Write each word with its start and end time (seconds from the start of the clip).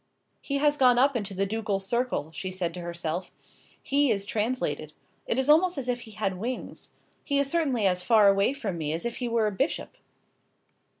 "He 0.41 0.57
has 0.57 0.77
gone 0.77 0.97
up 0.97 1.15
into 1.15 1.35
the 1.35 1.45
ducal 1.45 1.79
circle," 1.79 2.31
she 2.31 2.49
said 2.49 2.73
to 2.73 2.79
herself. 2.81 3.29
"He 3.83 4.09
is 4.09 4.25
translated. 4.25 4.93
It 5.27 5.37
is 5.37 5.47
almost 5.47 5.77
as 5.77 5.87
if 5.87 5.99
he 5.99 6.11
had 6.13 6.39
wings. 6.39 6.89
He 7.23 7.37
is 7.37 7.51
certainly 7.51 7.85
as 7.85 8.01
far 8.01 8.27
away 8.27 8.53
from 8.53 8.79
me 8.79 8.93
as 8.93 9.05
if 9.05 9.17
he 9.17 9.27
were 9.27 9.45
a 9.45 9.51
bishop." 9.51 9.95